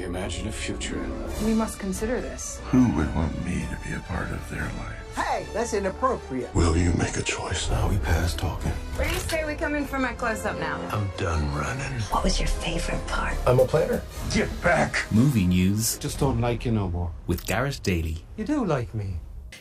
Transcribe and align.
We 0.00 0.06
imagine 0.06 0.48
a 0.48 0.52
future. 0.52 0.98
We 1.44 1.52
must 1.52 1.78
consider 1.78 2.22
this. 2.22 2.58
Who 2.70 2.88
would 2.96 3.14
want 3.14 3.34
me 3.44 3.66
to 3.70 3.86
be 3.86 3.94
a 3.94 3.98
part 4.08 4.30
of 4.30 4.48
their 4.48 4.62
life? 4.62 5.14
Hey, 5.14 5.44
that's 5.52 5.74
inappropriate. 5.74 6.54
Will 6.54 6.74
you 6.74 6.94
make 6.94 7.18
a 7.18 7.22
choice 7.22 7.68
now? 7.68 7.86
We 7.86 7.98
past 7.98 8.38
talking. 8.38 8.70
Where 8.96 9.06
do 9.06 9.12
you 9.12 9.20
say 9.20 9.44
we 9.44 9.56
come 9.56 9.74
in 9.74 9.84
for 9.84 9.98
my 9.98 10.14
close 10.14 10.46
up 10.46 10.58
now? 10.58 10.80
I'm 10.90 11.06
done 11.18 11.54
running. 11.54 12.00
What 12.12 12.24
was 12.24 12.40
your 12.40 12.48
favorite 12.48 13.06
part? 13.08 13.36
I'm 13.46 13.60
a 13.60 13.66
planner. 13.66 14.00
Get 14.32 14.48
back. 14.62 15.04
Movie 15.12 15.46
news 15.46 15.98
Just 15.98 16.18
don't 16.18 16.40
like 16.40 16.64
you 16.64 16.72
no 16.72 16.88
more. 16.88 17.10
with 17.26 17.44
Garrett 17.44 17.80
Daly. 17.82 18.24
You 18.38 18.46
do 18.46 18.64
like 18.64 18.94
me. 18.94 19.16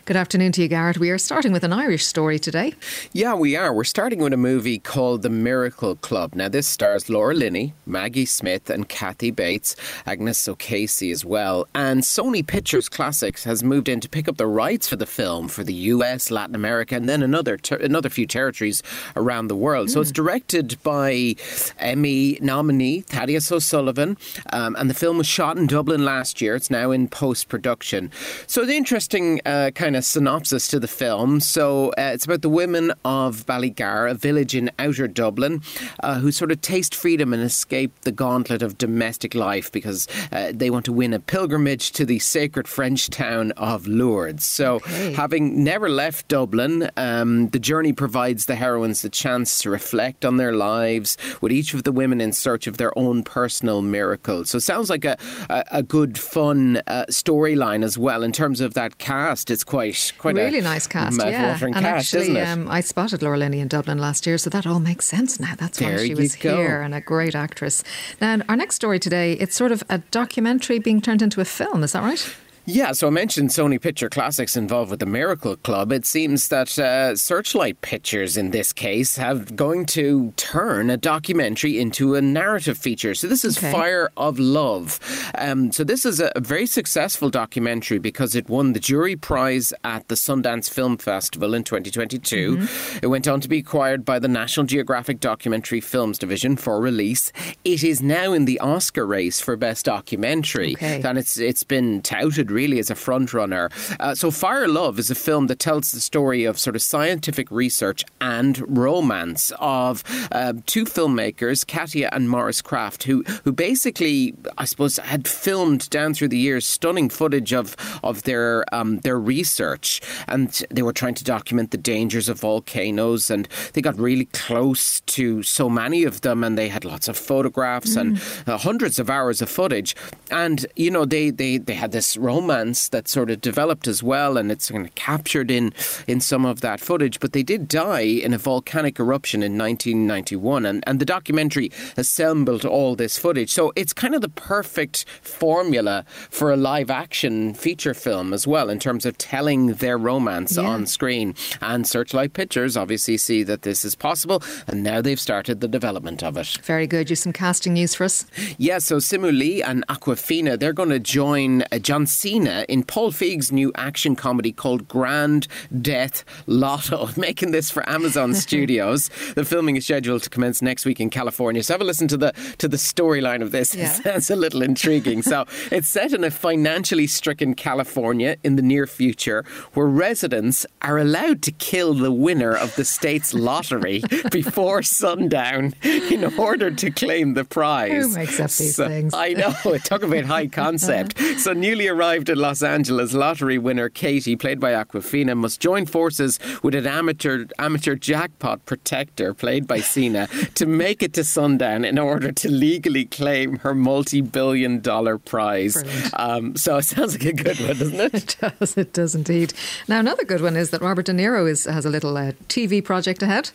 Good 0.09 0.17
afternoon 0.17 0.53
to 0.53 0.63
you, 0.63 0.67
Garrett. 0.67 0.97
We 0.97 1.11
are 1.11 1.19
starting 1.19 1.51
with 1.51 1.63
an 1.63 1.71
Irish 1.71 2.03
story 2.03 2.39
today. 2.39 2.73
Yeah, 3.13 3.35
we 3.35 3.55
are. 3.55 3.71
We're 3.71 3.83
starting 3.83 4.17
with 4.17 4.33
a 4.33 4.37
movie 4.37 4.79
called 4.79 5.21
The 5.21 5.29
Miracle 5.29 5.97
Club. 5.97 6.33
Now, 6.33 6.49
this 6.49 6.65
stars 6.65 7.11
Laura 7.11 7.35
Linney, 7.35 7.75
Maggie 7.85 8.25
Smith, 8.25 8.71
and 8.71 8.89
Kathy 8.89 9.29
Bates, 9.29 9.75
Agnes 10.07 10.47
O'Casey 10.47 11.11
as 11.11 11.23
well. 11.23 11.67
And 11.75 12.01
Sony 12.01 12.43
Pictures 12.43 12.89
Classics 12.89 13.43
has 13.43 13.63
moved 13.63 13.87
in 13.87 13.99
to 13.99 14.09
pick 14.09 14.27
up 14.27 14.37
the 14.37 14.47
rights 14.47 14.89
for 14.89 14.95
the 14.95 15.05
film 15.05 15.47
for 15.47 15.63
the 15.63 15.75
US, 15.75 16.31
Latin 16.31 16.55
America, 16.55 16.95
and 16.95 17.07
then 17.07 17.21
another 17.21 17.55
ter- 17.55 17.75
another 17.75 18.09
few 18.09 18.25
territories 18.25 18.81
around 19.15 19.47
the 19.47 19.55
world. 19.55 19.91
So 19.91 20.01
it's 20.01 20.11
directed 20.11 20.81
by 20.81 21.35
Emmy 21.77 22.39
nominee 22.41 23.01
Thaddeus 23.01 23.51
O'Sullivan, 23.51 24.17
um, 24.51 24.75
and 24.79 24.89
the 24.89 24.95
film 24.95 25.19
was 25.19 25.27
shot 25.27 25.55
in 25.55 25.67
Dublin 25.67 26.03
last 26.03 26.41
year. 26.41 26.55
It's 26.55 26.71
now 26.71 26.89
in 26.89 27.09
post 27.09 27.47
production. 27.47 28.09
So 28.47 28.65
the 28.65 28.75
interesting 28.75 29.39
uh, 29.45 29.69
kind 29.75 29.95
of 29.95 29.98
synopsis 30.01 30.67
to 30.69 30.79
the 30.79 30.87
film. 30.87 31.39
So 31.39 31.89
uh, 31.91 32.11
it's 32.13 32.25
about 32.25 32.41
the 32.41 32.49
women 32.49 32.91
of 33.05 33.45
Ballygar, 33.45 34.09
a 34.09 34.13
village 34.13 34.55
in 34.55 34.71
outer 34.79 35.07
Dublin, 35.07 35.61
uh, 36.03 36.19
who 36.19 36.31
sort 36.31 36.51
of 36.51 36.61
taste 36.61 36.93
freedom 36.95 37.33
and 37.33 37.41
escape 37.43 37.91
the 38.01 38.11
gauntlet 38.11 38.61
of 38.61 38.77
domestic 38.77 39.35
life 39.35 39.71
because 39.71 40.07
uh, 40.31 40.51
they 40.53 40.69
want 40.69 40.85
to 40.85 40.93
win 40.93 41.13
a 41.13 41.19
pilgrimage 41.19 41.91
to 41.93 42.05
the 42.05 42.19
sacred 42.19 42.67
French 42.67 43.09
town 43.09 43.51
of 43.53 43.87
Lourdes. 43.87 44.43
So, 44.43 44.75
Okay. 44.79 45.13
having 45.13 45.63
never 45.63 45.89
left 45.89 46.27
Dublin, 46.27 46.89
um, 46.97 47.49
the 47.49 47.59
journey 47.59 47.93
provides 47.93 48.45
the 48.45 48.55
heroines 48.55 49.01
the 49.01 49.09
chance 49.09 49.59
to 49.61 49.69
reflect 49.69 50.23
on 50.25 50.37
their 50.37 50.53
lives, 50.53 51.17
with 51.41 51.51
each 51.51 51.73
of 51.73 51.83
the 51.83 51.91
women 51.91 52.21
in 52.21 52.33
search 52.33 52.67
of 52.67 52.77
their 52.77 52.97
own 52.97 53.23
personal 53.23 53.81
miracle. 53.81 54.45
So, 54.45 54.57
it 54.57 54.61
sounds 54.61 54.89
like 54.89 55.05
a, 55.05 55.17
a, 55.49 55.63
a 55.71 55.83
good, 55.83 56.17
fun 56.17 56.81
uh, 56.87 57.05
storyline 57.09 57.83
as 57.83 57.97
well 57.97 58.23
in 58.23 58.31
terms 58.31 58.61
of 58.61 58.73
that 58.75 58.97
cast. 58.97 59.49
It's 59.51 59.63
quite 59.63 59.88
quite 60.17 60.35
really 60.35 60.59
a 60.59 60.61
nice 60.61 60.87
cast, 60.87 61.19
yeah. 61.19 61.57
And 61.61 61.73
cast, 61.73 61.85
actually, 61.85 62.21
isn't 62.23 62.37
it? 62.37 62.47
Um, 62.47 62.67
I 62.69 62.81
spotted 62.81 63.21
Laura 63.21 63.37
Linney 63.37 63.59
in 63.59 63.67
Dublin 63.67 63.97
last 63.97 64.25
year, 64.25 64.37
so 64.37 64.49
that 64.49 64.65
all 64.65 64.79
makes 64.79 65.05
sense 65.05 65.39
now. 65.39 65.53
That's 65.57 65.79
why 65.79 65.97
she 65.97 66.15
was 66.15 66.35
go. 66.35 66.57
here 66.57 66.81
and 66.81 66.95
a 66.95 67.01
great 67.01 67.35
actress. 67.35 67.83
Now, 68.19 68.39
our 68.49 68.55
next 68.55 68.75
story 68.75 68.99
today, 68.99 69.33
it's 69.33 69.55
sort 69.55 69.71
of 69.71 69.83
a 69.89 69.99
documentary 70.11 70.79
being 70.79 71.01
turned 71.01 71.21
into 71.21 71.41
a 71.41 71.45
film. 71.45 71.83
Is 71.83 71.93
that 71.93 72.03
right? 72.03 72.35
Yeah, 72.71 72.91
so 72.91 73.07
I 73.07 73.09
mentioned 73.09 73.49
Sony 73.49 73.81
Picture 73.81 74.09
Classics 74.09 74.55
involved 74.55 74.91
with 74.91 74.99
the 74.99 75.05
Miracle 75.07 75.55
Club. 75.55 75.91
It 75.91 76.05
seems 76.05 76.49
that 76.49 76.77
uh, 76.77 77.15
Searchlight 77.15 77.81
Pictures, 77.81 78.37
in 78.37 78.51
this 78.51 78.71
case, 78.71 79.17
have 79.17 79.55
going 79.55 79.87
to 79.87 80.31
turn 80.37 80.91
a 80.91 80.97
documentary 80.97 81.79
into 81.79 82.13
a 82.13 82.21
narrative 82.21 82.77
feature. 82.77 83.15
So 83.15 83.27
this 83.27 83.43
is 83.43 83.57
Okay. 83.57 83.71
Fire 83.71 84.11
of 84.15 84.37
Love. 84.37 84.99
Um, 85.35 85.71
so 85.71 85.83
this 85.83 86.05
is 86.05 86.19
a, 86.19 86.31
very 86.37 86.67
successful 86.67 87.29
documentary 87.31 87.97
because 87.97 88.35
it 88.35 88.47
won 88.49 88.73
the 88.73 88.79
jury 88.79 89.15
prize 89.15 89.73
at 89.83 90.07
the 90.07 90.15
Sundance 90.15 90.69
Film 90.69 90.97
Festival 90.97 91.55
in 91.55 91.63
2022. 91.63 92.67
It 93.01 93.07
went 93.07 93.27
on 93.27 93.41
to 93.41 93.47
be 93.49 93.57
acquired 93.57 94.05
by 94.05 94.19
the 94.19 94.27
National 94.27 94.65
Geographic 94.67 95.19
Documentary 95.19 95.81
Films 95.81 96.19
Division 96.19 96.55
for 96.55 96.79
release. 96.79 97.31
It 97.65 97.83
is 97.83 98.01
now 98.03 98.31
in 98.33 98.45
the 98.45 98.59
Oscar 98.59 99.05
race 99.07 99.41
for 99.41 99.55
Best 99.57 99.85
Documentary, 99.85 100.73
Okay. 100.75 101.01
and 101.03 101.17
it's 101.17 101.37
it's 101.39 101.63
been 101.63 102.01
touted 102.03 102.51
really 102.59 102.79
as 102.79 102.89
a 102.89 102.95
front 102.95 103.33
runner. 103.33 103.69
Uh, 103.99 104.13
so, 104.21 104.31
Fire 104.31 104.67
Love 104.67 104.99
is 104.99 105.09
a 105.09 105.15
film 105.15 105.47
that 105.47 105.59
tells 105.59 105.85
the 105.91 106.01
story 106.11 106.41
of 106.49 106.59
sort 106.59 106.75
of 106.75 106.81
scientific 106.81 107.47
research 107.51 108.03
and 108.19 108.53
romance 108.85 109.43
of 109.59 110.03
uh, 110.31 110.53
two 110.65 110.85
filmmakers, 110.85 111.65
Katia 111.65 112.09
and 112.11 112.29
Maurice 112.29 112.61
Krafft, 112.61 113.03
who 113.03 113.23
who 113.43 113.51
basically, 113.69 114.33
I 114.57 114.65
suppose, 114.65 114.97
had 114.97 115.23
filmed 115.27 115.89
down 115.89 116.13
through 116.13 116.31
the 116.35 116.43
years 116.47 116.65
stunning 116.65 117.09
footage 117.09 117.53
of 117.53 117.67
of 118.03 118.23
their 118.23 118.49
um, 118.77 118.89
their 119.07 119.19
research, 119.19 120.01
and 120.27 120.47
they 120.69 120.83
were 120.87 120.97
trying 121.01 121.17
to 121.19 121.23
document 121.23 121.71
the 121.71 121.83
dangers 121.93 122.27
of 122.29 122.39
volcanoes, 122.39 123.31
and 123.33 123.47
they 123.73 123.81
got 123.81 123.97
really 123.97 124.27
close 124.45 125.01
to 125.17 125.43
so 125.43 125.69
many 125.69 126.03
of 126.03 126.15
them, 126.21 126.43
and 126.43 126.57
they 126.57 126.69
had 126.69 126.83
lots 126.83 127.07
of 127.07 127.15
photographs 127.17 127.95
and 127.95 128.21
uh, 128.47 128.57
hundreds 128.57 128.99
of 128.99 129.09
hours 129.09 129.41
of 129.41 129.49
footage, 129.49 129.95
and 130.29 130.65
you 130.75 130.91
know 130.91 131.05
they 131.05 131.31
they 131.41 131.57
they 131.57 131.77
had 131.83 131.91
this 131.91 132.17
romance 132.17 132.48
that 132.49 133.07
sort 133.07 133.29
of 133.29 133.41
developed 133.41 133.87
as 133.87 134.01
well, 134.03 134.37
and 134.37 134.51
it's 134.51 134.69
kind 134.71 134.85
of 134.85 134.93
captured 134.95 135.49
in 135.51 135.73
in 136.07 136.19
some 136.21 136.45
of 136.45 136.61
that 136.61 136.79
footage. 136.79 137.19
But 137.19 137.33
they 137.33 137.43
did 137.43 137.67
die 137.67 138.01
in 138.01 138.33
a 138.33 138.37
volcanic 138.37 138.99
eruption 138.99 139.43
in 139.43 139.57
1991, 139.57 140.65
and 140.65 140.83
and 140.87 140.99
the 140.99 141.05
documentary 141.05 141.71
assembled 141.97 142.65
all 142.65 142.95
this 142.95 143.17
footage. 143.17 143.51
So 143.51 143.71
it's 143.75 143.93
kind 143.93 144.15
of 144.15 144.21
the 144.21 144.29
perfect 144.29 145.05
formula 145.21 146.03
for 146.29 146.51
a 146.51 146.57
live 146.57 146.89
action 146.89 147.53
feature 147.53 147.93
film 147.93 148.33
as 148.33 148.47
well 148.47 148.69
in 148.69 148.79
terms 148.79 149.05
of 149.05 149.17
telling 149.17 149.73
their 149.75 149.97
romance 149.97 150.57
Yeah. 150.57 150.63
on 150.63 150.85
screen. 150.85 151.35
And 151.61 151.85
Searchlight 151.87 152.33
Pictures 152.33 152.75
obviously 152.75 153.17
see 153.17 153.43
that 153.43 153.61
this 153.61 153.85
is 153.85 153.95
possible, 153.95 154.41
and 154.67 154.83
now 154.83 155.01
they've 155.01 155.19
started 155.19 155.61
the 155.61 155.67
development 155.67 156.23
of 156.23 156.37
it. 156.37 156.57
Very 156.63 156.87
good. 156.87 157.09
You 157.09 157.15
some 157.15 157.33
casting 157.33 157.73
news 157.73 157.93
for 157.95 158.05
us? 158.05 158.25
Yeah, 158.57 158.79
so 158.79 158.97
Simu 158.97 159.31
Liu 159.37 159.63
and 159.65 159.85
Awkwafina, 159.87 160.57
they're 160.59 160.73
going 160.73 160.89
to 160.89 160.99
join 160.99 161.63
uh, 161.71 161.79
John 161.79 162.05
Cena 162.07 162.38
in 162.47 162.83
Paul 162.83 163.11
Feig's 163.11 163.51
new 163.51 163.71
action 163.75 164.15
comedy 164.15 164.51
called 164.51 164.87
Grand 164.87 165.47
Death 165.81 166.23
Lotto, 166.47 167.09
making 167.17 167.51
this 167.51 167.69
for 167.71 167.87
Amazon 167.89 168.33
Studios. 168.45 169.09
The 169.35 169.45
filming 169.45 169.75
is 169.75 169.85
scheduled 169.85 170.23
to 170.23 170.29
commence 170.29 170.61
next 170.61 170.85
week 170.85 170.99
in 170.99 171.09
California. 171.09 171.63
So 171.63 171.73
have 171.73 171.81
a 171.81 171.83
listen 171.83 172.07
to 172.09 172.17
the 172.17 172.33
to 172.57 172.67
the 172.67 172.77
storyline 172.77 173.41
of 173.41 173.51
this. 173.51 173.73
Yeah. 173.79 173.95
It 173.95 174.03
sounds 174.03 174.29
a 174.29 174.35
little 174.35 174.61
intriguing. 174.61 175.21
so 175.21 175.45
it's 175.71 175.87
set 175.87 176.11
in 176.11 176.23
a 176.25 176.31
financially 176.31 177.07
stricken 177.07 177.53
California 177.53 178.35
in 178.43 178.55
the 178.57 178.61
near 178.61 178.85
future, 178.87 179.45
where 179.73 179.85
residents 179.87 180.65
are 180.81 180.97
allowed 180.97 181.41
to 181.43 181.51
kill 181.53 181.93
the 181.93 182.11
winner 182.11 182.53
of 182.55 182.75
the 182.75 182.83
state's 182.83 183.33
lottery 183.33 184.01
before 184.31 184.81
sundown 184.83 185.73
in 185.83 186.25
order 186.37 186.71
to 186.71 186.91
claim 186.91 187.35
the 187.35 187.45
prize. 187.45 187.91
Who 187.91 188.13
makes 188.15 188.39
up 188.39 188.51
these 188.51 188.75
So- 188.75 188.87
things? 188.87 189.13
I 189.13 189.29
know. 189.33 189.53
Talk 189.83 190.03
about 190.03 190.25
high 190.25 190.47
concept. 190.47 191.17
so, 191.39 191.53
newly 191.53 191.87
arrived 191.87 192.18
in 192.27 192.39
Los 192.39 192.63
Angeles, 192.63 193.13
lottery 193.13 193.57
winner 193.57 193.87
Katie, 193.87 194.35
played 194.35 194.59
by 194.59 194.73
Awkwafina, 194.73 195.37
must 195.37 195.59
join 195.59 195.85
forces 195.85 196.39
with 196.63 196.75
an 196.75 196.87
amateur 196.87 197.45
amateur 197.59 197.95
jackpot 197.95 198.65
protector, 198.65 199.33
played 199.33 199.67
by 199.67 199.79
Cena, 199.79 200.27
to 200.55 200.65
make 200.65 201.03
it 201.03 201.13
to 201.13 201.23
sundown 201.23 201.85
in 201.85 201.99
order 201.99 202.31
to 202.31 202.49
legally 202.49 203.05
claim 203.05 203.59
her 203.59 203.75
multi-billion 203.75 204.79
dollar 204.81 205.17
prize. 205.17 205.77
Um, 206.13 206.55
so 206.55 206.77
it 206.77 206.85
sounds 206.85 207.13
like 207.13 207.25
a 207.25 207.43
good 207.43 207.59
one, 207.59 207.77
doesn't 207.77 207.99
it? 207.99 208.09
It 208.19 208.35
does. 208.59 208.77
It 208.77 208.93
does 208.93 209.15
indeed. 209.15 209.53
Now, 209.87 209.99
another 209.99 210.25
good 210.25 210.41
one 210.41 210.55
is 210.55 210.71
that 210.71 210.81
Robert 210.81 211.05
De 211.05 211.13
Niro 211.13 211.49
is, 211.49 211.65
has 211.65 211.85
a 211.85 211.89
little 211.89 212.17
uh, 212.17 212.31
TV 212.47 212.83
project 212.83 213.21
ahead. 213.21 213.51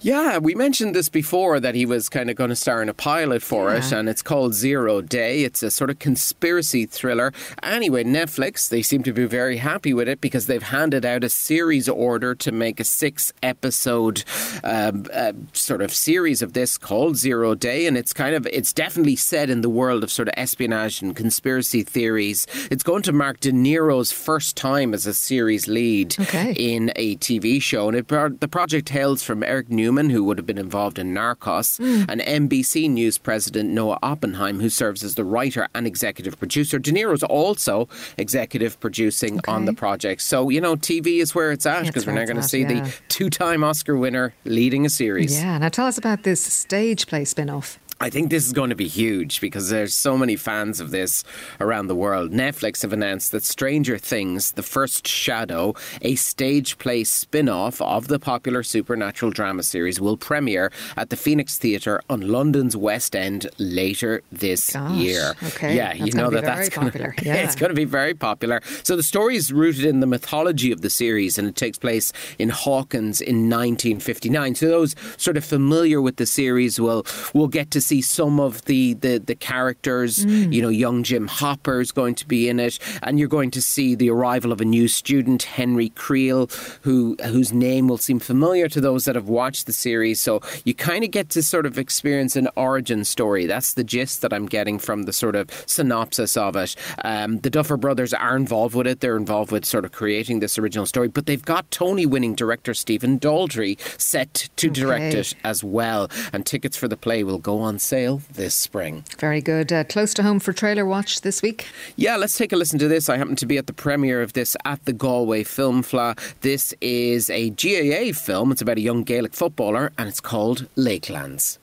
Yeah, 0.00 0.38
we 0.38 0.54
mentioned 0.54 0.94
this 0.94 1.08
before 1.08 1.60
that 1.60 1.74
he 1.74 1.84
was 1.84 2.08
kind 2.08 2.30
of 2.30 2.36
going 2.36 2.50
to 2.50 2.56
star 2.56 2.80
in 2.82 2.88
a 2.88 2.94
pilot 2.94 3.42
for 3.42 3.74
it, 3.74 3.92
and 3.92 4.08
it's 4.08 4.22
called 4.22 4.54
Zero 4.54 5.00
Day. 5.00 5.44
It's 5.44 5.62
a 5.62 5.70
sort 5.70 5.90
of 5.90 5.98
conspiracy 5.98 6.86
thriller. 6.86 7.32
Anyway, 7.62 7.99
Netflix, 8.04 8.68
they 8.68 8.82
seem 8.82 9.02
to 9.04 9.12
be 9.12 9.24
very 9.26 9.56
happy 9.58 9.92
with 9.94 10.08
it 10.08 10.20
because 10.20 10.46
they've 10.46 10.62
handed 10.62 11.04
out 11.04 11.24
a 11.24 11.28
series 11.28 11.88
order 11.88 12.34
to 12.36 12.52
make 12.52 12.80
a 12.80 12.84
six 12.84 13.32
episode 13.42 14.24
um, 14.64 15.06
uh, 15.12 15.32
sort 15.52 15.82
of 15.82 15.92
series 15.92 16.42
of 16.42 16.52
this 16.52 16.78
called 16.78 17.16
Zero 17.16 17.54
Day, 17.54 17.86
and 17.86 17.96
it's 17.96 18.12
kind 18.12 18.34
of, 18.34 18.46
it's 18.46 18.72
definitely 18.72 19.16
set 19.16 19.50
in 19.50 19.60
the 19.60 19.70
world 19.70 20.02
of 20.02 20.10
sort 20.10 20.28
of 20.28 20.34
espionage 20.36 21.02
and 21.02 21.14
conspiracy 21.16 21.82
theories. 21.82 22.46
It's 22.70 22.82
going 22.82 23.02
to 23.02 23.12
mark 23.12 23.40
De 23.40 23.52
Niro's 23.52 24.12
first 24.12 24.56
time 24.56 24.94
as 24.94 25.06
a 25.06 25.14
series 25.14 25.68
lead 25.68 26.16
Okay. 26.20 26.52
in 26.56 26.92
a 26.96 27.16
TV 27.16 27.60
show. 27.60 27.88
And 27.88 27.96
it, 27.98 28.08
the 28.08 28.48
project 28.48 28.88
hails 28.90 29.22
from 29.22 29.42
Eric 29.42 29.68
Newman, 29.70 30.10
who 30.10 30.24
would 30.24 30.38
have 30.38 30.46
been 30.46 30.58
involved 30.58 30.98
in 30.98 31.14
Narcos, 31.14 31.78
and 32.08 32.20
NBC 32.20 32.88
News 32.90 33.18
president 33.18 33.70
Noah 33.70 33.98
Oppenheim, 34.02 34.60
who 34.60 34.68
serves 34.68 35.02
as 35.04 35.14
the 35.14 35.24
writer 35.24 35.68
and 35.74 35.86
executive 35.86 36.38
producer. 36.38 36.78
De 36.78 36.92
Niro's 36.92 37.22
also 37.22 37.88
executive 38.16 38.78
producing 38.80 39.40
on 39.48 39.64
the 39.64 39.72
project. 39.72 40.22
So, 40.22 40.48
you 40.48 40.60
know, 40.60 40.76
TV 40.76 41.20
is 41.20 41.34
where 41.34 41.52
it's 41.52 41.66
at 41.66 41.86
because 41.86 42.06
we're 42.06 42.14
now 42.14 42.24
going 42.24 42.36
to 42.36 42.42
see 42.42 42.62
yeah. 42.62 42.84
the 42.84 42.94
two 43.08 43.30
time 43.30 43.64
Oscar 43.64 43.96
winner 43.96 44.34
leading 44.44 44.86
a 44.86 44.90
series. 44.90 45.38
Yeah. 45.40 45.58
Now, 45.58 45.68
tell 45.68 45.86
us 45.86 45.98
about 45.98 46.22
this 46.22 46.42
stage 46.42 47.06
play 47.06 47.24
spin 47.24 47.50
off. 47.50 47.78
I 48.02 48.08
think 48.08 48.30
this 48.30 48.46
is 48.46 48.54
going 48.54 48.70
to 48.70 48.76
be 48.76 48.88
huge 48.88 49.42
because 49.42 49.68
there's 49.68 49.92
so 49.92 50.16
many 50.16 50.34
fans 50.34 50.80
of 50.80 50.90
this 50.90 51.22
around 51.60 51.88
the 51.88 51.94
world. 51.94 52.30
Netflix 52.30 52.80
have 52.80 52.94
announced 52.94 53.30
that 53.32 53.44
Stranger 53.44 53.98
Things, 53.98 54.52
The 54.52 54.62
First 54.62 55.06
Shadow, 55.06 55.74
a 56.00 56.14
stage 56.14 56.78
play 56.78 57.04
spin 57.04 57.46
off 57.50 57.78
of 57.82 58.08
the 58.08 58.18
popular 58.18 58.62
supernatural 58.62 59.32
drama 59.32 59.62
series, 59.62 60.00
will 60.00 60.16
premiere 60.16 60.72
at 60.96 61.10
the 61.10 61.16
Phoenix 61.16 61.58
Theatre 61.58 62.00
on 62.08 62.22
London's 62.22 62.74
West 62.74 63.14
End 63.14 63.46
later 63.58 64.22
this 64.32 64.70
Gosh, 64.70 64.96
year. 64.96 65.34
okay. 65.42 65.76
Yeah, 65.76 65.92
That's 65.92 66.06
you 66.06 66.12
know 66.14 66.30
that 66.30 66.44
that's 66.44 66.70
gonna, 66.70 66.90
popular. 66.90 67.14
Yeah. 67.22 67.34
it's 67.44 67.54
going 67.54 67.68
to 67.68 67.76
be 67.76 67.84
very 67.84 68.14
popular. 68.14 68.62
So 68.82 68.96
the 68.96 69.02
story 69.02 69.36
is 69.36 69.52
rooted 69.52 69.84
in 69.84 70.00
the 70.00 70.06
mythology 70.06 70.72
of 70.72 70.80
the 70.80 70.88
series 70.88 71.36
and 71.36 71.46
it 71.46 71.54
takes 71.54 71.76
place 71.76 72.14
in 72.38 72.48
Hawkins 72.48 73.20
in 73.20 73.50
1959. 73.50 74.54
So 74.54 74.68
those 74.68 74.96
sort 75.18 75.36
of 75.36 75.44
familiar 75.44 76.00
with 76.00 76.16
the 76.16 76.24
series 76.24 76.80
will 76.80 77.04
will 77.34 77.48
get 77.48 77.70
to 77.72 77.89
see 77.90 78.00
some 78.02 78.38
of 78.40 78.64
the 78.70 78.94
the, 79.04 79.18
the 79.18 79.34
characters. 79.34 80.24
Mm. 80.24 80.52
You 80.54 80.62
know, 80.62 80.72
young 80.84 81.02
Jim 81.02 81.26
Hopper 81.26 81.80
is 81.80 81.92
going 81.92 82.14
to 82.22 82.26
be 82.26 82.48
in 82.50 82.58
it, 82.60 82.78
and 83.02 83.18
you're 83.18 83.36
going 83.38 83.50
to 83.52 83.62
see 83.62 83.94
the 83.96 84.10
arrival 84.10 84.52
of 84.52 84.60
a 84.60 84.64
new 84.64 84.86
student, 84.88 85.42
Henry 85.58 85.90
Creel, 85.90 86.48
who 86.82 87.16
whose 87.34 87.52
name 87.52 87.88
will 87.88 87.98
seem 87.98 88.20
familiar 88.20 88.68
to 88.68 88.80
those 88.80 89.04
that 89.06 89.16
have 89.16 89.28
watched 89.28 89.66
the 89.66 89.72
series. 89.72 90.20
So 90.20 90.40
you 90.64 90.74
kind 90.74 91.02
of 91.04 91.10
get 91.10 91.28
to 91.30 91.42
sort 91.42 91.66
of 91.66 91.78
experience 91.78 92.36
an 92.36 92.48
origin 92.56 93.04
story. 93.04 93.46
That's 93.46 93.74
the 93.74 93.84
gist 93.84 94.22
that 94.22 94.32
I'm 94.32 94.46
getting 94.46 94.78
from 94.78 95.04
the 95.04 95.12
sort 95.12 95.36
of 95.36 95.50
synopsis 95.66 96.36
of 96.36 96.56
it. 96.56 96.76
Um, 97.04 97.40
the 97.40 97.50
Duffer 97.50 97.76
Brothers 97.76 98.14
are 98.14 98.36
involved 98.36 98.74
with 98.74 98.86
it. 98.86 99.00
They're 99.00 99.16
involved 99.16 99.50
with 99.52 99.64
sort 99.64 99.84
of 99.84 99.92
creating 99.92 100.40
this 100.40 100.58
original 100.58 100.86
story, 100.86 101.08
but 101.08 101.26
they've 101.26 101.44
got 101.54 101.70
Tony-winning 101.70 102.34
director 102.36 102.74
Stephen 102.74 103.18
Daldry 103.18 103.78
set 104.00 104.48
to 104.56 104.70
direct 104.70 105.14
it 105.14 105.34
as 105.42 105.64
well. 105.64 106.08
And 106.32 106.46
tickets 106.46 106.76
for 106.76 106.88
the 106.88 106.96
play 106.96 107.24
will 107.24 107.38
go 107.38 107.58
on 107.58 107.79
sale 107.80 108.22
this 108.32 108.54
spring. 108.54 109.04
Very 109.18 109.40
good. 109.40 109.72
Uh, 109.72 109.84
close 109.84 110.14
to 110.14 110.22
home 110.22 110.40
for 110.40 110.52
trailer 110.52 110.84
watch 110.84 111.20
this 111.22 111.42
week. 111.42 111.66
Yeah, 111.96 112.16
let's 112.16 112.36
take 112.36 112.52
a 112.52 112.56
listen 112.56 112.78
to 112.78 112.88
this. 112.88 113.08
I 113.08 113.16
happen 113.16 113.36
to 113.36 113.46
be 113.46 113.58
at 113.58 113.66
the 113.66 113.72
premiere 113.72 114.22
of 114.22 114.32
this 114.32 114.56
at 114.64 114.84
the 114.84 114.92
Galway 114.92 115.44
Film 115.44 115.82
Fleadh. 115.82 116.18
This 116.40 116.74
is 116.80 117.30
a 117.30 117.50
GAA 117.50 118.12
film. 118.12 118.52
It's 118.52 118.62
about 118.62 118.78
a 118.78 118.82
young 118.82 119.02
Gaelic 119.02 119.34
footballer, 119.34 119.92
and 119.98 120.08
it's 120.08 120.20
called 120.20 120.66
Lakelands. 120.76 121.58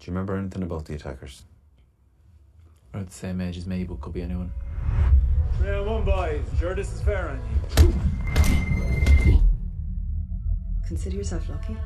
Do 0.00 0.06
you 0.06 0.12
remember 0.12 0.36
anything 0.36 0.62
about 0.62 0.86
the 0.86 0.94
attackers? 0.94 1.42
Or 2.94 3.02
the 3.02 3.12
same 3.12 3.40
age 3.40 3.56
as 3.56 3.66
me, 3.66 3.84
but 3.84 4.00
could 4.00 4.12
be 4.12 4.22
anyone. 4.22 4.50
Three 5.58 5.70
on 5.70 5.86
one, 5.86 6.04
boys. 6.04 6.40
Sure, 6.58 6.74
this 6.74 6.92
is 6.92 7.02
fair 7.02 7.28
on 7.28 7.40
you. 7.84 9.40
Consider 10.86 11.16
yourself 11.16 11.48
lucky. 11.48 11.76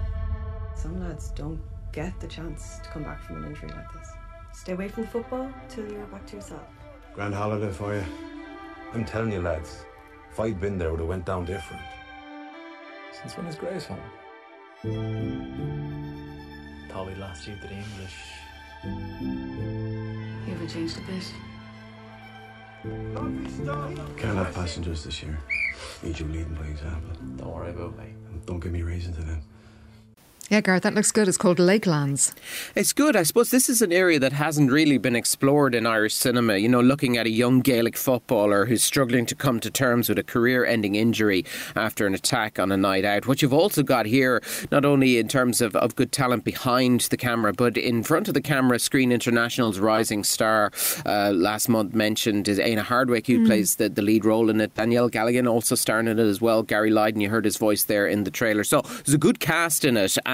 Some 0.77 1.01
lads 1.01 1.31
don't 1.31 1.61
get 1.95 2.19
the 2.19 2.27
chance 2.27 2.81
to 2.83 2.89
come 2.91 3.05
back 3.05 3.23
from 3.23 3.37
an 3.37 3.45
injury 3.51 3.69
like 3.69 3.93
this. 3.93 4.11
Stay 4.53 4.73
away 4.73 4.89
from 4.89 5.07
football 5.07 5.49
till 5.69 5.89
you're 5.91 6.05
back 6.07 6.27
to 6.27 6.37
yourself. 6.37 6.67
Grand 7.15 7.33
holiday 7.33 7.71
for 7.71 7.95
you. 7.95 8.05
I'm 8.93 9.05
telling 9.05 9.31
you, 9.31 9.41
lads, 9.41 9.85
if 10.33 10.41
I'd 10.41 10.61
been 10.61 10.77
there, 10.77 10.89
it 10.89 10.91
would 10.91 11.01
have 11.01 11.09
went 11.09 11.25
down 11.25 11.45
different. 11.45 11.83
Since 13.13 13.37
when 13.37 13.47
is 13.47 13.55
Grace 13.55 13.87
home? 13.87 14.01
Thought 16.91 17.07
we 17.07 17.15
lost 17.15 17.47
you 17.47 17.55
to 17.55 17.61
the 17.61 17.75
English. 17.75 18.17
You 20.47 20.53
haven't 20.53 20.69
changed 20.69 20.99
a 20.99 21.01
bit. 21.03 21.33
Can't 24.17 24.37
have 24.37 24.53
passengers 24.53 25.05
this 25.05 25.23
year. 25.23 25.39
Need 26.03 26.19
you 26.19 26.27
leading 26.27 26.55
by 26.55 26.67
example. 26.67 27.17
Don't 27.37 27.55
worry 27.55 27.71
about 27.71 27.97
me. 27.97 28.15
And 28.31 28.45
don't 28.47 28.59
give 28.59 28.73
me 28.73 28.83
reason 28.83 29.15
to 29.15 29.23
then. 29.23 29.43
Yeah, 30.51 30.61
Gareth, 30.61 30.83
that 30.83 30.95
looks 30.95 31.11
good. 31.11 31.27
It's 31.27 31.39
called 31.39 31.57
Lakelands. 31.57 32.35
It's 32.75 32.93
good. 32.93 33.17
I 33.17 33.23
suppose 33.23 33.51
this 33.51 33.71
is 33.71 33.81
an 33.81 33.93
area 33.93 34.19
that 34.19 34.35
hasn't 34.35 34.71
really 34.71 34.99
been 34.99 35.17
explored 35.17 35.75
in 35.75 35.87
Irish 35.87 36.13
cinema. 36.13 36.59
You 36.59 36.69
know, 36.69 36.83
looking 36.83 37.17
at 37.17 37.25
a 37.25 37.31
young 37.31 37.61
Gaelic 37.61 37.97
footballer 37.97 38.67
who's 38.67 38.85
struggling 38.85 39.25
to 39.27 39.35
come 39.35 39.59
to 39.61 39.71
terms 39.71 40.11
with 40.11 40.19
a 40.19 40.23
career 40.23 40.67
ending 40.67 40.97
injury 40.97 41.47
after 41.75 42.07
an 42.07 42.13
attack 42.13 42.59
on 42.59 42.71
a 42.71 42.77
night 42.77 43.07
out. 43.07 43.27
What 43.27 43.41
you've 43.41 43.55
also 43.55 43.83
got 43.83 44.05
here, 44.05 44.43
not 44.71 44.85
only 44.85 45.17
in 45.17 45.29
terms 45.29 45.63
of, 45.63 45.75
of 45.77 45.97
good 45.97 46.13
talent 46.13 46.45
behind 46.45 47.01
the 47.01 47.17
camera, 47.17 47.55
but 47.55 47.79
in 47.79 48.03
front 48.03 48.29
of 48.29 48.35
the 48.35 48.43
camera, 48.43 48.79
Screen 48.79 49.13
International's 49.13 49.79
rising 49.79 50.25
star 50.25 50.73
uh, 51.07 51.33
last 51.35 51.71
month 51.71 51.95
mentioned 51.95 52.49
is 52.49 52.59
Éanna 52.59 52.85
Hardwicke, 52.85 53.29
who 53.29 53.47
plays 53.47 53.77
the, 53.77 53.89
the 53.89 54.03
lead 54.03 54.27
role 54.27 54.51
in 54.51 54.61
it. 54.61 54.75
Danielle 54.75 55.09
Galligan 55.09 55.51
also 55.51 55.75
starring 55.75 56.07
in 56.07 56.19
it 56.19 56.27
as 56.27 56.43
well. 56.43 56.63
Gary 56.63 56.91
Lydon, 56.91 57.23
you 57.23 57.31
heard 57.31 57.47
his 57.47 57.57
voice 57.57 57.85
there 57.85 58.07
in 58.07 58.25
the 58.25 58.31
trailer. 58.31 58.63
So 58.63 58.83
there's 58.83 59.15
a 59.15 59.19
good 59.19 59.41
cast 59.41 59.87
in 59.87 59.97
it. 59.97 60.19
And, 60.27 60.34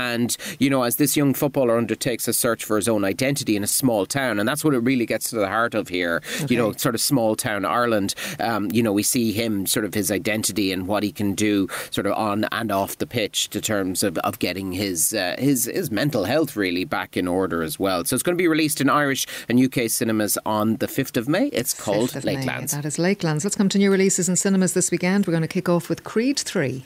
you 0.58 0.70
know, 0.70 0.82
as 0.82 0.96
this 0.96 1.16
young 1.16 1.34
footballer 1.34 1.76
undertakes 1.76 2.28
a 2.28 2.32
search 2.32 2.64
for 2.64 2.76
his 2.76 2.88
own 2.88 3.04
identity 3.04 3.56
in 3.56 3.64
a 3.64 3.66
small 3.66 4.06
town, 4.06 4.38
and 4.38 4.48
that's 4.48 4.64
what 4.64 4.74
it 4.74 4.78
really 4.78 5.06
gets 5.06 5.30
to 5.30 5.36
the 5.36 5.48
heart 5.48 5.74
of 5.74 5.88
here, 5.88 6.22
you 6.48 6.56
know, 6.56 6.72
sort 6.72 6.94
of 6.94 7.00
small 7.00 7.36
town 7.36 7.64
Ireland. 7.64 8.14
Um, 8.38 8.70
you 8.72 8.82
know, 8.82 8.92
we 8.92 9.02
see 9.02 9.32
him 9.32 9.66
sort 9.66 9.84
of 9.84 9.94
his 9.94 10.10
identity 10.10 10.72
and 10.72 10.86
what 10.86 11.02
he 11.02 11.12
can 11.12 11.34
do 11.34 11.68
sort 11.90 12.06
of 12.06 12.12
on 12.14 12.46
and 12.52 12.72
off 12.72 12.98
the 12.98 13.06
pitch 13.06 13.48
to 13.50 13.60
terms 13.60 14.02
of, 14.02 14.18
of 14.18 14.38
getting 14.38 14.72
his, 14.72 15.14
uh, 15.14 15.36
his, 15.38 15.64
his 15.64 15.90
mental 15.90 16.24
health 16.24 16.56
really 16.56 16.84
back 16.84 17.16
in 17.16 17.28
order 17.28 17.62
as 17.62 17.78
well. 17.78 18.04
So 18.04 18.14
it's 18.14 18.22
going 18.22 18.36
to 18.36 18.42
be 18.42 18.48
released 18.48 18.80
in 18.80 18.88
Irish 18.88 19.26
and 19.48 19.60
UK 19.60 19.88
cinemas 19.90 20.38
on 20.46 20.76
the 20.76 20.86
5th 20.86 21.16
of 21.16 21.28
May. 21.28 21.46
It's 21.48 21.78
called 21.78 22.10
5th 22.10 22.16
of 22.16 22.24
May. 22.24 22.36
Lakelands. 22.36 22.72
That 22.72 22.84
is 22.84 22.96
Lakelands. 22.96 23.44
Let's 23.44 23.56
come 23.56 23.68
to 23.70 23.78
new 23.78 23.90
releases 23.90 24.28
in 24.28 24.36
cinemas 24.36 24.74
this 24.74 24.90
weekend. 24.90 25.26
We're 25.26 25.32
going 25.32 25.42
to 25.42 25.48
kick 25.48 25.68
off 25.68 25.88
with 25.88 26.04
Creed 26.04 26.38
3. 26.38 26.84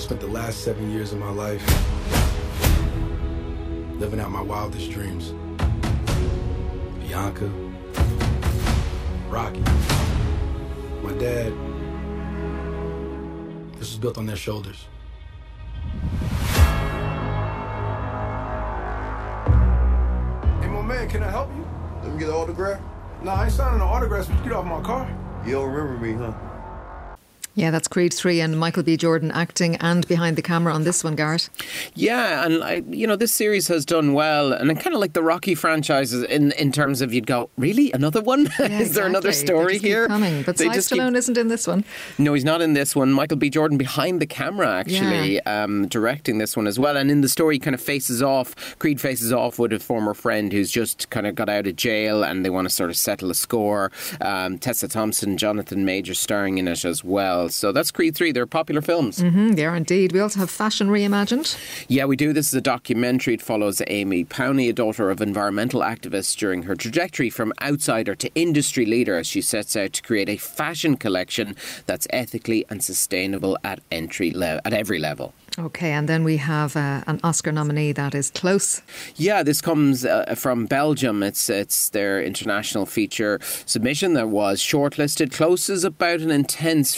I 0.00 0.02
spent 0.02 0.22
the 0.22 0.28
last 0.28 0.64
seven 0.64 0.90
years 0.90 1.12
of 1.12 1.18
my 1.18 1.28
life 1.30 1.62
living 4.00 4.18
out 4.18 4.30
my 4.30 4.40
wildest 4.40 4.90
dreams. 4.90 5.34
Bianca, 7.00 7.44
Rocky, 9.28 9.60
my 11.02 11.12
dad. 11.18 11.52
This 13.78 13.90
was 13.90 13.98
built 13.98 14.16
on 14.16 14.24
their 14.24 14.36
shoulders. 14.36 14.86
Hey, 20.62 20.68
my 20.68 20.80
man, 20.80 21.10
can 21.10 21.22
I 21.22 21.30
help 21.30 21.54
you? 21.54 21.68
Let 22.02 22.12
me 22.14 22.18
get 22.18 22.28
an 22.30 22.36
autograph. 22.36 22.80
Nah, 23.22 23.34
I 23.34 23.44
ain't 23.44 23.52
signing 23.52 23.80
no 23.80 23.84
autographs, 23.84 24.28
but 24.28 24.38
you 24.38 24.44
get 24.44 24.52
off 24.54 24.64
my 24.64 24.80
car. 24.80 25.06
You 25.44 25.52
don't 25.56 25.70
remember 25.70 26.06
me, 26.06 26.14
huh? 26.14 26.49
Yeah, 27.60 27.70
that's 27.70 27.88
Creed 27.88 28.14
3 28.14 28.40
and 28.40 28.58
Michael 28.58 28.82
B. 28.82 28.96
Jordan 28.96 29.30
acting 29.32 29.76
and 29.76 30.08
behind 30.08 30.36
the 30.36 30.40
camera 30.42 30.72
on 30.72 30.84
this 30.84 31.04
one, 31.04 31.14
Garrett. 31.14 31.50
Yeah, 31.94 32.46
and 32.46 32.64
I, 32.64 32.82
you 32.88 33.06
know 33.06 33.16
this 33.16 33.34
series 33.34 33.68
has 33.68 33.84
done 33.84 34.14
well, 34.14 34.54
and 34.54 34.70
kind 34.80 34.94
of 34.94 35.00
like 35.00 35.12
the 35.12 35.22
Rocky 35.22 35.54
franchises 35.54 36.22
in 36.22 36.52
in 36.52 36.72
terms 36.72 37.02
of 37.02 37.12
you'd 37.12 37.26
go, 37.26 37.50
really 37.58 37.92
another 37.92 38.22
one? 38.22 38.48
Yeah, 38.58 38.80
Is 38.80 38.94
there 38.94 39.04
another 39.06 39.28
exactly. 39.28 39.46
Story 39.54 39.78
here? 39.78 40.06
Coming. 40.06 40.42
But 40.42 40.56
They 40.56 40.64
Sly 40.66 40.74
just 40.74 40.90
keep- 40.90 41.02
isn't 41.02 41.36
in 41.36 41.48
this 41.48 41.66
one. 41.66 41.84
No, 42.16 42.32
he's 42.32 42.44
not 42.46 42.62
in 42.62 42.72
this 42.72 42.96
one. 42.96 43.12
Michael 43.12 43.36
B. 43.36 43.50
Jordan 43.50 43.76
behind 43.76 44.20
the 44.22 44.26
camera, 44.26 44.68
actually, 44.78 45.40
um, 45.42 45.86
directing 45.88 46.38
this 46.38 46.56
one 46.56 46.66
as 46.66 46.78
well. 46.78 46.96
And 46.96 47.10
in 47.10 47.20
the 47.20 47.28
story, 47.28 47.56
he 47.56 47.58
kind 47.58 47.74
of 47.74 47.80
faces 47.80 48.22
off, 48.22 48.78
Creed 48.78 49.00
faces 49.02 49.32
off 49.34 49.58
with 49.58 49.72
a 49.74 49.78
former 49.78 50.14
friend 50.14 50.50
who's 50.50 50.70
just 50.70 51.10
kind 51.10 51.26
of 51.26 51.34
got 51.34 51.48
out 51.50 51.66
of 51.66 51.76
jail 51.76 52.22
and 52.22 52.42
they 52.42 52.50
want 52.50 52.64
to 52.68 52.70
sort 52.70 52.88
of 52.88 52.96
settle 52.96 53.30
a 53.30 53.34
score. 53.34 53.90
Um, 54.22 54.56
Tessa 54.58 54.88
Thompson, 54.88 55.36
Jonathan 55.36 55.84
Major 55.84 56.14
starring 56.14 56.56
in 56.58 56.66
it 56.68 56.84
as 56.86 57.04
well. 57.04 57.49
So 57.54 57.72
that's 57.72 57.90
Creed 57.90 58.14
3. 58.14 58.32
They're 58.32 58.46
popular 58.46 58.80
films. 58.80 59.18
Mm, 59.18 59.56
they 59.56 59.64
are 59.64 59.76
indeed. 59.76 60.12
We 60.12 60.20
also 60.20 60.40
have 60.40 60.50
Fashion 60.50 60.88
Reimagined. 60.88 61.56
Yeah, 61.88 62.04
we 62.04 62.16
do. 62.16 62.32
This 62.32 62.48
is 62.48 62.54
a 62.54 62.60
documentary. 62.60 63.34
It 63.34 63.42
follows 63.42 63.82
Amy 63.86 64.24
Powney, 64.24 64.68
a 64.68 64.72
daughter 64.72 65.10
of 65.10 65.20
environmental 65.20 65.80
activists, 65.80 66.36
during 66.36 66.64
her 66.64 66.74
trajectory 66.74 67.30
from 67.30 67.52
outsider 67.60 68.14
to 68.14 68.30
industry 68.34 68.86
leader 68.86 69.16
as 69.16 69.26
she 69.26 69.42
sets 69.42 69.76
out 69.76 69.92
to 69.94 70.02
create 70.02 70.28
a 70.28 70.36
fashion 70.36 70.96
collection 70.96 71.56
that's 71.86 72.06
ethically 72.10 72.64
and 72.70 72.82
sustainable 72.82 73.58
at 73.64 73.80
entry 73.90 74.30
le- 74.30 74.60
at 74.64 74.72
every 74.72 74.98
level. 74.98 75.34
Okay, 75.58 75.90
and 75.90 76.08
then 76.08 76.22
we 76.22 76.36
have 76.36 76.76
uh, 76.76 77.02
an 77.06 77.20
Oscar 77.24 77.50
nominee 77.52 77.92
that 77.92 78.14
is 78.14 78.30
close. 78.30 78.82
Yeah, 79.16 79.42
this 79.42 79.60
comes 79.60 80.04
uh, 80.04 80.34
from 80.36 80.66
Belgium. 80.66 81.22
It's 81.22 81.50
it's 81.50 81.88
their 81.90 82.22
international 82.22 82.86
feature 82.86 83.40
submission 83.66 84.14
that 84.14 84.28
was 84.28 84.60
shortlisted. 84.60 85.32
Close 85.32 85.68
is 85.68 85.82
about 85.84 86.20
an 86.20 86.30
intense 86.30 86.94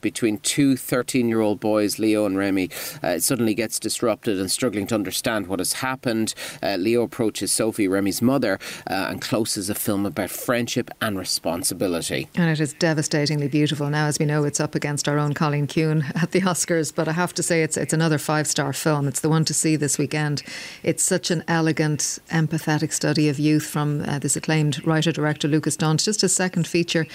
between 0.00 0.38
two 0.38 0.76
13 0.76 1.28
year 1.28 1.40
old 1.40 1.60
boys, 1.60 1.98
Leo 1.98 2.26
and 2.26 2.36
Remy. 2.36 2.70
Uh, 3.02 3.18
suddenly 3.18 3.54
gets 3.54 3.78
disrupted 3.78 4.38
and 4.38 4.50
struggling 4.50 4.86
to 4.88 4.94
understand 4.94 5.46
what 5.46 5.58
has 5.60 5.74
happened. 5.74 6.34
Uh, 6.62 6.76
Leo 6.76 7.02
approaches 7.02 7.52
Sophie, 7.52 7.88
Remy's 7.88 8.22
mother, 8.22 8.58
uh, 8.88 9.08
and 9.10 9.20
closes 9.20 9.70
a 9.70 9.74
film 9.74 10.06
about 10.06 10.30
friendship 10.30 10.90
and 11.00 11.18
responsibility. 11.18 12.28
And 12.34 12.50
it 12.50 12.60
is 12.60 12.72
devastatingly 12.74 13.48
beautiful. 13.48 13.88
Now, 13.90 14.06
as 14.06 14.18
we 14.18 14.26
know, 14.26 14.44
it's 14.44 14.60
up 14.60 14.74
against 14.74 15.08
our 15.08 15.18
own 15.18 15.34
Cailín 15.34 15.66
Ciúin 15.66 16.04
at 16.22 16.32
the 16.32 16.40
Oscars, 16.40 16.94
but 16.94 17.08
I 17.08 17.12
have 17.12 17.34
to 17.34 17.42
say 17.42 17.62
it's, 17.62 17.76
it's 17.76 17.92
another 17.92 18.18
five 18.18 18.46
star 18.46 18.72
film. 18.72 19.08
It's 19.08 19.20
the 19.20 19.28
one 19.28 19.44
to 19.46 19.54
see 19.54 19.76
this 19.76 19.98
weekend. 19.98 20.42
It's 20.82 21.02
such 21.02 21.30
an 21.30 21.44
elegant, 21.48 22.18
empathetic 22.30 22.92
study 22.92 23.28
of 23.28 23.38
youth 23.38 23.66
from 23.66 24.02
uh, 24.02 24.18
this 24.18 24.36
acclaimed 24.36 24.86
writer 24.86 25.12
director 25.12 25.48
Lukas 25.48 25.76
Dhont. 25.76 26.04
Just 26.04 26.22
a 26.22 26.28
second 26.28 26.66
feature. 26.66 27.06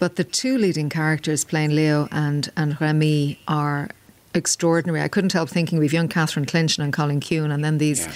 But 0.00 0.16
the 0.16 0.24
two 0.24 0.56
leading 0.56 0.88
characters 0.88 1.44
playing 1.44 1.76
Leo 1.76 2.08
and, 2.10 2.50
and 2.56 2.80
Remy 2.80 3.38
are 3.46 3.90
extraordinary. 4.34 5.02
I 5.02 5.08
couldn't 5.08 5.34
help 5.34 5.50
thinking 5.50 5.78
we've 5.78 5.92
young 5.92 6.08
Catherine 6.08 6.46
Clinton 6.46 6.82
and 6.82 6.92
Cailín 6.92 7.20
Ciúin, 7.20 7.52
and 7.52 7.62
then 7.62 7.76
these 7.76 8.08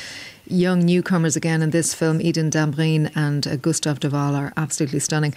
young 0.47 0.81
newcomers 0.81 1.37
again 1.37 1.63
in 1.63 1.71
this 1.71 1.95
film. 1.95 2.21
Eden 2.21 2.51
Dambrine 2.51 3.11
and 3.15 3.47
uh, 3.47 3.57
Gustav 3.57 4.01
De 4.01 4.09
Waele 4.11 4.37
are 4.39 4.53
absolutely 4.57 5.01
stunning. 5.01 5.35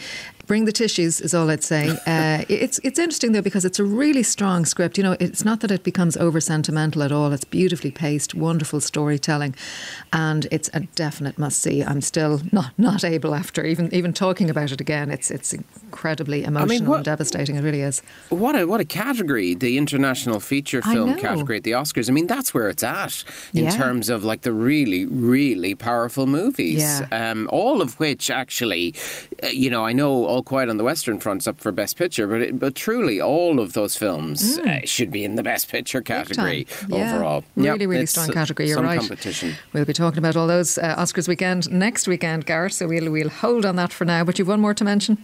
Bring 0.48 0.64
the 0.66 0.72
tissues 0.72 1.20
is 1.20 1.34
all 1.34 1.50
I'd 1.50 1.64
say. 1.64 1.98
Uh, 2.08 2.46
it's 2.48 2.80
it's 2.84 2.98
interesting 3.00 3.34
though 3.34 3.42
because 3.42 3.66
it's 3.66 3.80
a 3.80 3.84
really 3.84 4.24
strong 4.24 4.66
script. 4.66 4.98
You 4.98 5.04
know, 5.04 5.18
it's 5.20 5.44
not 5.44 5.60
that 5.60 5.72
it 5.72 5.84
becomes 5.84 6.16
over 6.18 6.40
sentimental 6.40 7.04
at 7.04 7.12
all. 7.12 7.34
It's 7.34 7.44
beautifully 7.44 7.92
paced, 7.92 8.34
wonderful 8.34 8.80
storytelling, 8.80 9.56
and 10.14 10.48
it's 10.52 10.70
a 10.74 10.82
definite 10.96 11.38
must 11.38 11.62
see. 11.62 11.84
I'm 11.84 12.02
still 12.02 12.42
not 12.52 12.72
not 12.78 13.04
able 13.04 13.36
after 13.36 13.66
even 13.66 13.94
even 13.94 14.14
talking 14.14 14.50
about 14.50 14.72
it 14.72 14.80
again. 14.82 15.12
It's 15.12 15.30
it's 15.32 15.54
incredibly 15.54 16.44
emotional 16.44 16.90
what- 16.90 16.96
and 16.98 17.06
devastating. 17.06 17.56
It 17.56 17.62
really 17.62 17.82
is. 17.82 18.02
What 18.30 18.56
a 18.56 18.66
what 18.66 18.80
a 18.80 18.86
category, 18.86 19.54
the 19.54 19.78
international 19.78 20.40
feature 20.40 20.82
film 20.82 21.16
category 21.18 21.58
at 21.58 21.64
the 21.64 21.72
Oscars. 21.72 22.10
I 22.10 22.14
mean, 22.14 22.28
that's 22.28 22.54
where 22.54 22.70
it's 22.70 22.84
at 22.84 23.24
in 23.54 23.66
Yeah. 23.66 23.72
terms 23.72 24.10
of 24.10 24.24
like 24.24 24.42
the 24.42 24.54
really, 24.54 24.97
really 25.06 25.76
powerful 25.76 26.28
movies. 26.28 26.80
Yeah. 26.82 27.08
Um, 27.32 27.48
all 27.52 27.82
of 27.82 28.00
which 28.00 28.30
actually, 28.30 28.96
uh, 29.44 29.48
you 29.48 29.70
know, 29.70 29.86
I 29.86 29.94
know 29.94 30.26
All 30.26 30.44
Quiet 30.44 30.70
on 30.70 30.78
the 30.78 30.84
Western 30.84 31.20
Front's 31.20 31.48
up 31.48 31.60
for 31.60 31.72
Best 31.72 31.98
Picture, 31.98 32.28
but 32.28 32.42
it, 32.42 32.60
but 32.60 32.76
truly, 32.76 33.22
all 33.22 33.60
of 33.60 33.74
those 33.74 33.96
films 33.98 34.58
uh, 34.60 34.80
should 34.86 35.12
be 35.12 35.24
in 35.24 35.36
the 35.36 35.44
Best 35.44 35.70
Picture 35.70 36.02
category 36.02 36.66
Mm. 36.88 36.98
Yeah. 36.98 37.14
overall. 37.16 37.44
Really, 37.56 37.68
Yep, 37.82 37.90
really 37.90 38.06
strong 38.06 38.30
uh, 38.30 38.34
category. 38.34 38.68
You're 38.70 38.78
some 38.78 38.86
right. 38.86 39.00
competition. 39.00 39.56
We'll 39.74 39.86
be 39.86 39.94
talking 39.94 40.20
about 40.20 40.36
all 40.36 40.48
those 40.48 40.78
uh, 40.78 40.96
Oscars 40.98 41.28
weekend 41.28 41.70
next 41.72 42.08
weekend, 42.08 42.46
Gareth. 42.46 42.74
So 42.74 42.88
we'll 42.88 43.12
we'll 43.12 43.30
hold 43.30 43.66
on 43.66 43.76
that 43.78 43.92
for 43.94 44.06
now. 44.06 44.24
But 44.24 44.40
you've 44.40 44.48
one 44.48 44.62
more 44.62 44.74
to 44.74 44.84
mention. 44.84 45.18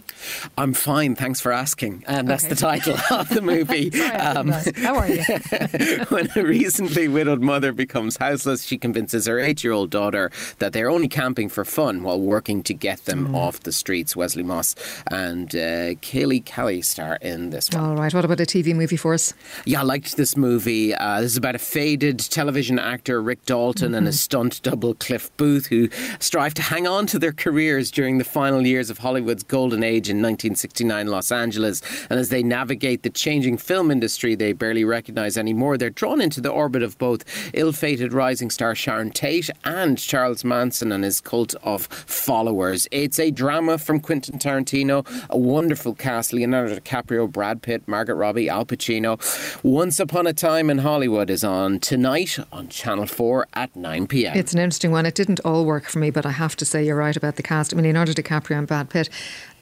I'm 0.58 0.72
fine, 0.74 1.14
thanks 1.14 1.40
for 1.40 1.52
asking. 1.52 2.04
And 2.06 2.28
that's 2.28 2.44
Okay. 2.44 2.54
the 2.54 2.60
title 2.60 2.96
of 3.18 3.28
the 3.28 3.42
movie. 3.42 3.90
Um, 4.14 4.52
Sorry, 4.52 4.62
didn't. 4.64 4.76
How 4.84 4.94
are 4.96 5.08
you? 5.08 5.22
when 6.08 6.28
a 6.36 6.42
recently 6.42 7.08
widowed 7.08 7.40
mother 7.42 7.72
becomes 7.72 8.16
houseless, 8.16 8.62
she 8.64 8.78
convinces 8.78 9.26
her 9.26 9.38
eight 9.40 9.63
year 9.64 9.72
old 9.72 9.90
daughter 9.90 10.30
that 10.58 10.72
they're 10.72 10.90
only 10.90 11.08
camping 11.08 11.48
for 11.48 11.64
fun 11.64 12.02
while 12.02 12.20
working 12.20 12.62
to 12.64 12.74
get 12.74 13.04
them 13.06 13.28
Mm. 13.28 13.34
off 13.34 13.60
the 13.60 13.72
streets. 13.72 14.14
Wesley 14.14 14.42
Moss 14.42 14.74
and 15.10 15.54
uh, 15.56 15.94
Kelley 16.02 16.40
Kali 16.40 16.82
star 16.82 17.16
in 17.22 17.50
this 17.50 17.70
one. 17.70 17.82
all 17.82 17.96
right. 17.96 18.12
What 18.12 18.24
about 18.24 18.40
a 18.40 18.44
TV 18.44 18.74
movie 18.74 18.96
for 18.96 19.14
us? 19.14 19.32
Yeah, 19.64 19.80
I 19.80 19.84
liked 19.84 20.16
this 20.16 20.36
movie. 20.36 20.94
Uh, 20.94 21.20
this 21.22 21.32
is 21.32 21.36
about 21.36 21.54
a 21.54 21.58
faded 21.58 22.18
television 22.18 22.78
actor, 22.78 23.22
Rick 23.22 23.46
Dalton, 23.46 23.94
and 23.94 24.06
his 24.06 24.20
stunt 24.20 24.60
double, 24.62 24.94
Cliff 24.94 25.34
Booth, 25.36 25.66
who 25.66 25.88
strive 26.18 26.54
to 26.54 26.62
hang 26.62 26.86
on 26.86 27.06
to 27.06 27.18
their 27.18 27.32
careers 27.32 27.90
during 27.90 28.18
the 28.18 28.24
final 28.24 28.66
years 28.66 28.90
of 28.90 28.98
Hollywood's 28.98 29.42
golden 29.44 29.82
age 29.82 30.08
in 30.10 30.18
1969 30.20 31.06
Los 31.08 31.32
Angeles. 31.32 31.80
And 32.10 32.18
as 32.20 32.28
they 32.28 32.42
navigate 32.42 33.02
the 33.02 33.10
changing 33.10 33.56
film 33.58 33.90
industry 33.90 34.34
they 34.34 34.52
barely 34.52 34.84
recognize 34.84 35.38
anymore, 35.38 35.78
they're 35.78 35.90
drawn 35.90 36.20
into 36.20 36.40
the 36.40 36.50
orbit 36.50 36.82
of 36.82 36.98
both 36.98 37.24
ill 37.54 37.72
fated 37.72 38.12
rising 38.12 38.50
star 38.50 38.74
Sharon 38.74 39.10
Tate 39.10 39.50
and 39.64 39.98
Charles 39.98 40.44
Manson 40.44 40.92
and 40.92 41.04
his 41.04 41.20
cult 41.20 41.54
of 41.62 41.86
followers. 41.86 42.88
It's 42.90 43.18
a 43.18 43.30
drama 43.30 43.78
from 43.78 44.00
Quentin 44.00 44.38
Tarantino, 44.38 45.06
a 45.30 45.38
wonderful 45.38 45.94
cast 45.94 46.32
Leonardo 46.32 46.76
DiCaprio, 46.76 47.30
Brad 47.30 47.62
Pitt, 47.62 47.86
Margot 47.86 48.14
Robbie, 48.14 48.48
Al 48.48 48.66
Pacino. 48.66 49.18
Once 49.62 50.00
Upon 50.00 50.26
a 50.26 50.32
Time 50.32 50.70
in 50.70 50.78
Hollywood 50.78 51.30
is 51.30 51.44
on 51.44 51.80
tonight 51.80 52.38
on 52.52 52.68
Channel 52.68 53.06
4 53.06 53.48
at 53.54 53.74
9 53.74 54.06
pm. 54.06 54.36
It's 54.36 54.52
an 54.52 54.58
interesting 54.58 54.90
one. 54.90 55.06
It 55.06 55.14
didn't 55.14 55.40
all 55.40 55.64
work 55.64 55.84
for 55.84 55.98
me, 55.98 56.10
but 56.10 56.26
I 56.26 56.30
have 56.30 56.56
to 56.56 56.64
say 56.64 56.84
you're 56.84 56.96
right 56.96 57.16
about 57.16 57.36
the 57.36 57.42
cast. 57.42 57.72
I 57.72 57.76
mean, 57.76 57.84
Leonardo 57.84 58.12
DiCaprio 58.12 58.58
and 58.58 58.66
Brad 58.66 58.90
Pitt. 58.90 59.08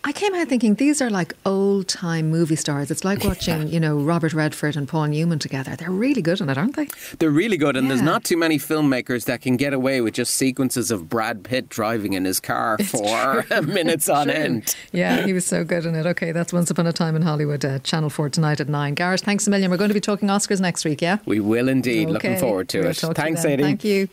I 0.04 0.11
came 0.11 0.35
out 0.35 0.49
thinking 0.49 0.75
these 0.75 1.00
are 1.00 1.11
like 1.11 1.32
old 1.47 1.87
time 1.87 2.28
movie 2.28 2.56
stars. 2.56 2.90
It's 2.90 3.04
like 3.04 3.23
watching, 3.25 3.68
you 3.68 3.78
know, 3.78 3.99
Robert 3.99 4.32
Redford 4.32 4.75
and 4.76 4.88
Paul 4.88 5.06
Newman 5.06 5.38
together. 5.38 5.76
They're 5.76 5.90
really 5.90 6.23
good 6.23 6.40
in 6.40 6.50
it, 6.50 6.59
aren't 6.59 6.75
they? 6.75 6.88
They're 7.21 7.30
really 7.30 7.56
good, 7.56 7.76
and 7.76 7.88
there's 7.88 8.02
not 8.02 8.25
too 8.25 8.37
many 8.37 8.59
filmmakers 8.59 9.26
that 9.26 9.42
can 9.42 9.56
get 9.56 9.73
away 9.73 10.00
with 10.00 10.14
just 10.14 10.35
sequences 10.35 10.90
of 10.90 11.09
Brad 11.09 11.44
Pitt 11.44 11.68
driving 11.68 12.14
in 12.14 12.25
his 12.25 12.40
car 12.40 12.78
for 12.78 13.44
minutes 13.62 14.09
on 14.09 14.28
end. 14.28 14.75
Yeah, 14.90 15.25
he 15.25 15.32
was 15.32 15.47
so 15.47 15.62
good 15.73 15.87
in 15.87 15.94
it. 15.94 16.06
Okay, 16.06 16.32
that's 16.32 16.52
Once 16.52 16.71
Upon 16.71 16.87
a 16.88 16.92
Time 16.92 17.14
in 17.14 17.23
Hollywood, 17.23 17.64
uh, 17.64 17.78
Channel 17.80 18.11
4 18.11 18.28
tonight 18.30 18.61
at 18.61 18.68
9. 18.68 18.94
Gareth, 18.94 19.21
thanks 19.21 19.47
a 19.47 19.50
million. 19.50 19.71
We're 19.71 19.76
going 19.76 19.90
to 19.90 19.94
be 19.94 20.00
talking 20.00 20.28
Oscars 20.28 20.61
next 20.61 20.85
week, 20.85 21.00
yeah? 21.00 21.18
We 21.26 21.38
will 21.38 21.68
indeed. 21.68 22.11
Looking 22.11 22.38
forward 22.38 22.68
to 22.71 22.80
we'll 22.80 22.90
it. 22.90 22.97
to 22.97 23.14
Thanks. 23.14 23.42
Sadie. 23.42 23.62
Thank 23.62 23.85
you. 23.85 24.09